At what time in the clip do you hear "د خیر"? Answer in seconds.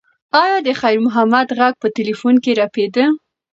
0.67-0.97